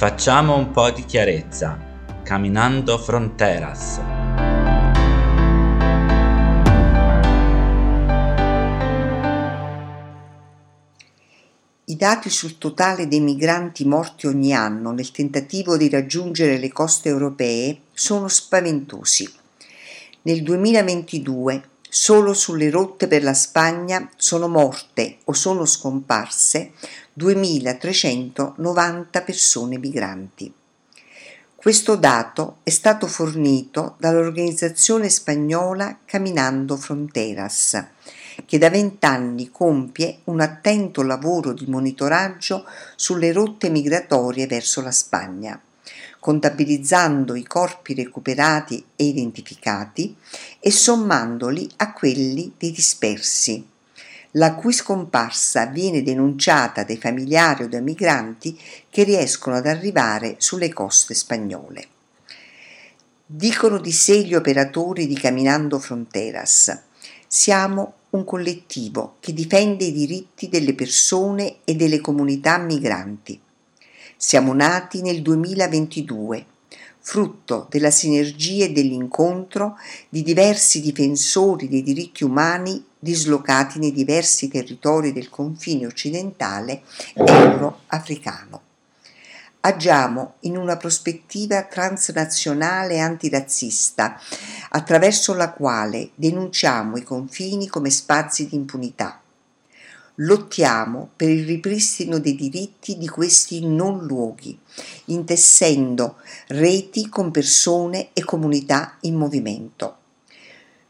Facciamo 0.00 0.56
un 0.56 0.70
po' 0.70 0.90
di 0.90 1.04
chiarezza. 1.04 1.78
Caminando 2.22 2.96
Fronteras. 2.96 4.00
I 11.84 11.96
dati 11.96 12.30
sul 12.30 12.56
totale 12.56 13.08
dei 13.08 13.20
migranti 13.20 13.84
morti 13.84 14.26
ogni 14.26 14.54
anno 14.54 14.92
nel 14.92 15.10
tentativo 15.10 15.76
di 15.76 15.90
raggiungere 15.90 16.56
le 16.56 16.72
coste 16.72 17.10
europee 17.10 17.80
sono 17.92 18.28
spaventosi. 18.28 19.30
Nel 20.22 20.42
2022 20.42 21.62
solo 21.92 22.34
sulle 22.34 22.70
rotte 22.70 23.08
per 23.08 23.24
la 23.24 23.34
Spagna 23.34 24.08
sono 24.16 24.46
morte 24.46 25.18
o 25.24 25.32
sono 25.32 25.66
scomparse 25.66 26.70
2.390 27.18 29.24
persone 29.24 29.76
migranti. 29.76 30.54
Questo 31.56 31.96
dato 31.96 32.58
è 32.62 32.70
stato 32.70 33.08
fornito 33.08 33.96
dall'organizzazione 33.98 35.08
spagnola 35.10 35.98
Caminando 36.04 36.76
Fronteras, 36.76 37.84
che 38.46 38.56
da 38.56 38.70
vent'anni 38.70 39.50
compie 39.50 40.20
un 40.24 40.40
attento 40.40 41.02
lavoro 41.02 41.52
di 41.52 41.66
monitoraggio 41.66 42.66
sulle 42.94 43.32
rotte 43.32 43.68
migratorie 43.68 44.46
verso 44.46 44.80
la 44.80 44.92
Spagna, 44.92 45.60
contabilizzando 46.20 47.34
i 47.34 47.44
corpi 47.44 47.94
recuperati 47.94 48.84
e 48.94 49.06
identificati 49.06 50.14
e 50.60 50.70
sommandoli 50.70 51.68
a 51.76 51.92
quelli 51.92 52.52
dei 52.56 52.70
dispersi 52.70 53.66
la 54.34 54.54
cui 54.54 54.72
scomparsa 54.72 55.66
viene 55.66 56.02
denunciata 56.02 56.84
dai 56.84 56.98
familiari 56.98 57.64
o 57.64 57.68
dai 57.68 57.82
migranti 57.82 58.58
che 58.88 59.02
riescono 59.02 59.56
ad 59.56 59.66
arrivare 59.66 60.36
sulle 60.38 60.72
coste 60.72 61.14
spagnole. 61.14 61.88
Dicono 63.26 63.78
di 63.78 63.92
sé 63.92 64.22
gli 64.22 64.34
operatori 64.34 65.06
di 65.06 65.14
Caminando 65.14 65.78
Fronteras. 65.78 66.82
Siamo 67.26 67.94
un 68.10 68.24
collettivo 68.24 69.16
che 69.20 69.32
difende 69.32 69.84
i 69.84 69.92
diritti 69.92 70.48
delle 70.48 70.74
persone 70.74 71.58
e 71.64 71.74
delle 71.74 72.00
comunità 72.00 72.58
migranti. 72.58 73.40
Siamo 74.22 74.52
nati 74.52 75.00
nel 75.00 75.22
2022 75.22 76.44
frutto 76.98 77.66
della 77.70 77.90
sinergia 77.90 78.66
e 78.66 78.70
dell'incontro 78.70 79.78
di 80.10 80.22
diversi 80.22 80.82
difensori 80.82 81.70
dei 81.70 81.82
diritti 81.82 82.22
umani 82.22 82.84
dislocati 82.98 83.78
nei 83.78 83.92
diversi 83.92 84.48
territori 84.48 85.14
del 85.14 85.30
confine 85.30 85.86
occidentale 85.86 86.82
euro-africano. 87.14 88.60
Agiamo 89.60 90.34
in 90.40 90.58
una 90.58 90.76
prospettiva 90.76 91.62
transnazionale 91.62 93.00
antirazzista, 93.00 94.20
attraverso 94.68 95.32
la 95.32 95.50
quale 95.50 96.10
denunciamo 96.14 96.98
i 96.98 97.02
confini 97.02 97.68
come 97.68 97.88
spazi 97.88 98.46
di 98.46 98.54
impunità 98.56 99.22
lottiamo 100.22 101.10
per 101.16 101.28
il 101.28 101.46
ripristino 101.46 102.18
dei 102.18 102.34
diritti 102.34 102.98
di 102.98 103.08
questi 103.08 103.66
non 103.66 104.04
luoghi, 104.06 104.58
intessendo 105.06 106.16
reti 106.48 107.08
con 107.08 107.30
persone 107.30 108.10
e 108.12 108.24
comunità 108.24 108.96
in 109.02 109.14
movimento. 109.14 109.96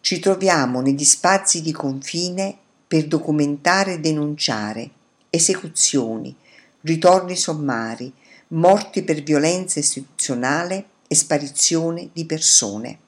Ci 0.00 0.18
troviamo 0.20 0.80
negli 0.80 1.04
spazi 1.04 1.60
di 1.60 1.72
confine 1.72 2.56
per 2.86 3.06
documentare 3.06 3.94
e 3.94 4.00
denunciare 4.00 4.90
esecuzioni, 5.30 6.34
ritorni 6.82 7.36
sommari, 7.36 8.12
morti 8.48 9.02
per 9.02 9.22
violenza 9.22 9.78
istituzionale 9.78 10.86
e 11.06 11.14
sparizione 11.14 12.08
di 12.12 12.24
persone. 12.24 12.98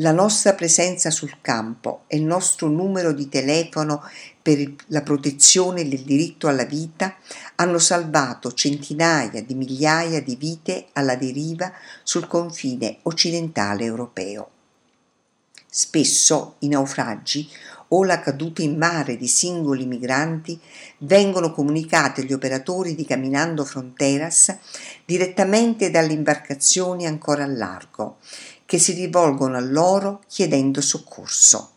La 0.00 0.12
nostra 0.12 0.52
presenza 0.52 1.10
sul 1.10 1.38
campo 1.40 2.02
e 2.06 2.18
il 2.18 2.24
nostro 2.24 2.68
numero 2.68 3.12
di 3.12 3.30
telefono 3.30 4.02
per 4.42 4.74
la 4.88 5.00
protezione 5.00 5.88
del 5.88 6.02
diritto 6.02 6.48
alla 6.48 6.66
vita 6.66 7.16
hanno 7.54 7.78
salvato 7.78 8.52
centinaia 8.52 9.42
di 9.42 9.54
migliaia 9.54 10.20
di 10.20 10.36
vite 10.36 10.88
alla 10.92 11.16
deriva 11.16 11.72
sul 12.02 12.26
confine 12.26 12.98
occidentale 13.04 13.84
europeo. 13.84 14.50
Spesso 15.66 16.56
i 16.58 16.68
naufragi 16.68 17.48
o 17.88 18.04
la 18.04 18.20
caduta 18.20 18.60
in 18.60 18.76
mare 18.76 19.16
di 19.16 19.28
singoli 19.28 19.86
migranti 19.86 20.60
vengono 20.98 21.52
comunicati 21.52 22.20
agli 22.20 22.32
operatori 22.34 22.94
di 22.94 23.06
Caminando 23.06 23.64
Fronteras 23.64 24.56
direttamente 25.06 25.90
dalle 25.90 26.12
imbarcazioni 26.12 27.06
ancora 27.06 27.44
a 27.44 27.46
largo 27.46 28.18
che 28.66 28.78
si 28.78 28.92
rivolgono 28.92 29.56
a 29.56 29.60
loro 29.60 30.22
chiedendo 30.28 30.80
soccorso. 30.80 31.70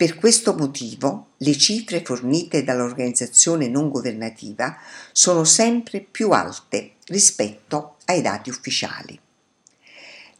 Per 0.00 0.14
questo 0.14 0.54
motivo 0.54 1.32
le 1.38 1.54
cifre 1.58 2.02
fornite 2.02 2.64
dall'organizzazione 2.64 3.68
non 3.68 3.90
governativa 3.90 4.78
sono 5.12 5.44
sempre 5.44 6.00
più 6.00 6.30
alte 6.30 6.92
rispetto 7.08 7.96
ai 8.06 8.22
dati 8.22 8.48
ufficiali. 8.48 9.20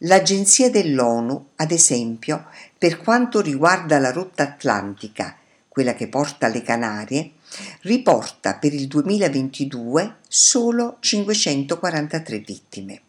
L'Agenzia 0.04 0.70
dell'ONU, 0.70 1.48
ad 1.56 1.72
esempio, 1.72 2.46
per 2.78 2.96
quanto 2.96 3.42
riguarda 3.42 3.98
la 3.98 4.12
rotta 4.12 4.44
atlantica, 4.44 5.36
quella 5.68 5.92
che 5.92 6.08
porta 6.08 6.46
alle 6.46 6.62
Canarie, 6.62 7.32
riporta 7.82 8.56
per 8.56 8.72
il 8.72 8.86
2022 8.86 10.16
solo 10.26 10.96
543 11.00 12.38
vittime. 12.38 13.02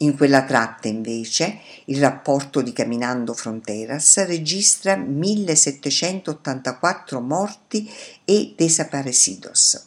In 0.00 0.16
quella 0.16 0.44
tratta, 0.44 0.86
invece, 0.86 1.58
il 1.86 1.98
rapporto 1.98 2.60
di 2.60 2.72
Caminando 2.72 3.34
Fronteras 3.34 4.24
registra 4.26 4.94
1784 4.94 7.20
morti 7.20 7.90
e 8.24 8.54
desaparecidos. 8.56 9.86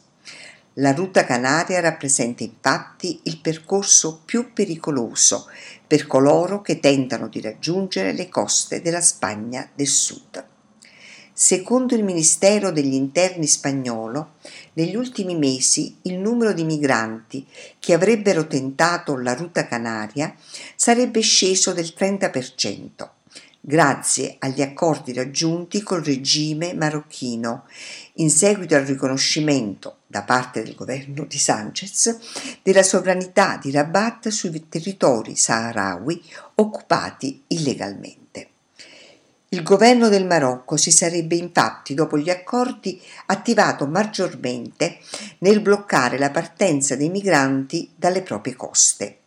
La 0.76 0.92
ruta 0.92 1.24
canaria 1.24 1.80
rappresenta 1.80 2.44
infatti 2.44 3.22
il 3.24 3.40
percorso 3.40 4.20
più 4.26 4.52
pericoloso 4.52 5.48
per 5.88 6.08
coloro 6.08 6.62
che 6.62 6.82
tentano 6.82 7.30
di 7.30 7.40
raggiungere 7.40 8.12
le 8.12 8.28
coste 8.28 8.82
della 8.82 9.00
Spagna 9.00 9.70
del 9.74 9.88
Sud. 9.88 10.51
Secondo 11.44 11.96
il 11.96 12.03
Ministero 12.03 12.69
degli 12.69 12.94
Interni 12.94 13.47
spagnolo, 13.47 14.34
negli 14.74 14.96
ultimi 14.96 15.35
mesi 15.35 15.97
il 16.03 16.19
numero 16.19 16.53
di 16.53 16.63
migranti 16.63 17.47
che 17.79 17.94
avrebbero 17.96 18.46
tentato 18.46 19.18
la 19.18 19.34
ruta 19.34 19.66
canaria 19.66 20.35
sarebbe 20.75 21.22
sceso 21.22 21.74
del 21.74 21.96
30%, 21.97 23.09
grazie 23.59 24.35
agli 24.38 24.62
accordi 24.62 25.13
raggiunti 25.13 25.81
col 25.81 26.03
regime 26.03 26.75
marocchino, 26.75 27.63
in 28.18 28.29
seguito 28.29 28.75
al 28.75 28.85
riconoscimento 28.85 30.02
da 30.06 30.22
parte 30.22 30.62
del 30.62 30.75
governo 30.75 31.25
di 31.25 31.40
Sanchez 31.40 32.19
della 32.62 32.84
sovranità 32.84 33.58
di 33.59 33.72
Rabat 33.72 34.28
sui 34.28 34.69
territori 34.69 35.35
saharawi 35.35 36.22
occupati 36.53 37.46
illegalmente. 37.47 38.21
Il 39.54 39.64
governo 39.64 40.08
del 40.08 40.26
Marocco 40.26 40.78
si 40.78 40.92
sarebbe 40.92 41.36
infatti, 41.36 41.94
dopo 41.94 42.18
gli 42.18 42.30
accordi, 42.30 43.02
attivato 43.26 43.86
maggiormente 43.86 45.00
nel 45.40 45.60
bloccare 45.60 46.18
la 46.18 46.32
partenza 46.32 46.96
dei 46.96 47.10
migranti 47.10 47.92
dalle 47.94 48.22
proprie 48.22 48.56
coste. 48.56 49.18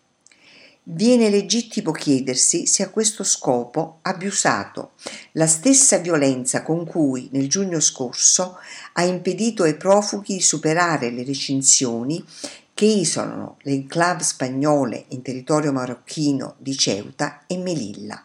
Viene 0.85 1.29
legittimo 1.29 1.93
chiedersi 1.93 2.67
se 2.67 2.83
a 2.83 2.89
questo 2.89 3.23
scopo 3.23 3.99
abbia 4.01 4.29
usato 4.29 4.93
la 5.33 5.47
stessa 5.47 5.99
violenza 5.99 6.63
con 6.63 6.87
cui 6.87 7.29
nel 7.33 7.51
giugno 7.51 7.81
scorso 7.81 8.57
ha 8.95 9.05
impedito 9.05 9.65
ai 9.65 9.77
profughi 9.77 10.37
di 10.37 10.41
superare 10.41 11.11
le 11.11 11.23
recinzioni 11.23 12.25
che 12.73 12.87
isolano 12.87 13.59
le 13.61 13.73
enclave 13.73 14.23
spagnole 14.23 15.05
in 15.09 15.21
territorio 15.21 15.71
marocchino 15.71 16.55
di 16.57 16.75
Ceuta 16.75 17.43
e 17.47 17.59
Melilla. 17.59 18.25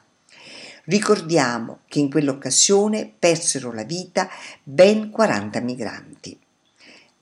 Ricordiamo 0.89 1.81
che 1.87 1.99
in 1.99 2.09
quell'occasione 2.09 3.13
persero 3.19 3.71
la 3.71 3.83
vita 3.83 4.27
ben 4.63 5.11
40 5.11 5.59
migranti. 5.59 6.35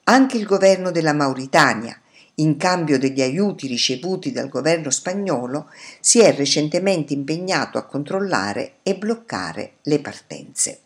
Anche 0.05 0.37
il 0.37 0.45
governo 0.45 0.89
della 0.89 1.11
Mauritania, 1.11 1.99
in 2.35 2.55
cambio 2.55 2.97
degli 2.97 3.21
aiuti 3.21 3.67
ricevuti 3.67 4.31
dal 4.31 4.47
governo 4.47 4.89
spagnolo, 4.89 5.69
si 5.99 6.19
è 6.19 6.33
recentemente 6.33 7.11
impegnato 7.11 7.77
a 7.77 7.83
controllare 7.83 8.75
e 8.83 8.95
bloccare 8.95 9.73
le 9.81 9.99
partenze. 9.99 10.79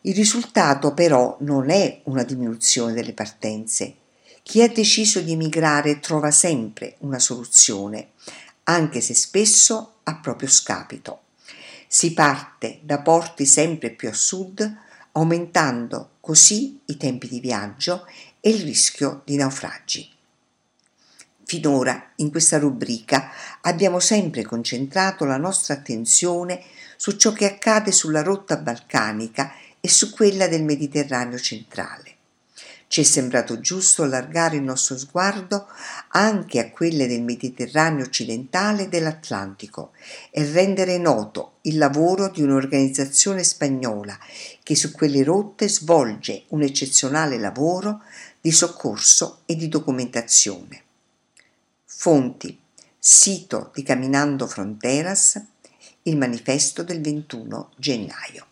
Il 0.00 0.14
risultato 0.14 0.94
però 0.94 1.36
non 1.40 1.68
è 1.68 2.00
una 2.04 2.22
diminuzione 2.22 2.94
delle 2.94 3.12
partenze. 3.12 3.96
Chi 4.42 4.62
ha 4.62 4.68
deciso 4.70 5.20
di 5.20 5.32
emigrare 5.32 6.00
trova 6.00 6.30
sempre 6.30 6.94
una 7.00 7.18
soluzione, 7.18 8.12
anche 8.62 9.02
se 9.02 9.12
spesso 9.12 9.96
a 10.04 10.14
proprio 10.14 10.48
scapito. 10.48 11.20
Si 11.96 12.12
parte 12.12 12.80
da 12.82 13.00
porti 13.00 13.46
sempre 13.46 13.88
più 13.88 14.10
a 14.10 14.12
sud, 14.12 14.76
aumentando 15.12 16.16
così 16.20 16.78
i 16.84 16.98
tempi 16.98 17.26
di 17.26 17.40
viaggio 17.40 18.04
e 18.38 18.50
il 18.50 18.64
rischio 18.64 19.22
di 19.24 19.36
naufragi. 19.36 20.06
Finora, 21.44 22.12
in 22.16 22.30
questa 22.30 22.58
rubrica, 22.58 23.30
abbiamo 23.62 23.98
sempre 23.98 24.44
concentrato 24.44 25.24
la 25.24 25.38
nostra 25.38 25.72
attenzione 25.72 26.62
su 26.98 27.12
ciò 27.12 27.32
che 27.32 27.46
accade 27.46 27.92
sulla 27.92 28.22
rotta 28.22 28.58
balcanica 28.58 29.54
e 29.80 29.88
su 29.88 30.10
quella 30.10 30.48
del 30.48 30.64
Mediterraneo 30.64 31.38
centrale. 31.38 32.15
Ci 32.88 33.00
è 33.00 33.04
sembrato 33.04 33.58
giusto 33.58 34.04
allargare 34.04 34.56
il 34.56 34.62
nostro 34.62 34.96
sguardo 34.96 35.66
anche 36.10 36.60
a 36.60 36.70
quelle 36.70 37.08
del 37.08 37.22
Mediterraneo 37.22 38.04
occidentale 38.04 38.84
e 38.84 38.88
dell'Atlantico 38.88 39.90
e 40.30 40.44
rendere 40.50 40.96
noto 40.96 41.54
il 41.62 41.78
lavoro 41.78 42.28
di 42.28 42.42
un'organizzazione 42.42 43.42
spagnola 43.42 44.16
che 44.62 44.76
su 44.76 44.92
quelle 44.92 45.24
rotte 45.24 45.68
svolge 45.68 46.44
un 46.48 46.62
eccezionale 46.62 47.38
lavoro 47.38 48.02
di 48.40 48.52
soccorso 48.52 49.40
e 49.46 49.56
di 49.56 49.68
documentazione. 49.68 50.82
Fonti. 51.84 52.60
Sito 52.98 53.70
di 53.74 53.82
Caminando 53.82 54.46
Fronteras, 54.46 55.40
il 56.02 56.16
manifesto 56.16 56.82
del 56.82 57.00
21 57.00 57.70
gennaio. 57.76 58.46